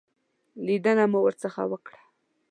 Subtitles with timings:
[0.65, 1.99] لیدنه مو ورڅخه وکړه.